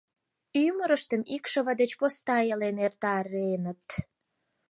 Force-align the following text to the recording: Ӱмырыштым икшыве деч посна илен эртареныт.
Ӱмырыштым 0.65 1.21
икшыве 1.35 1.73
деч 1.81 1.91
посна 1.99 2.37
илен 2.51 2.77
эртареныт. 2.85 3.85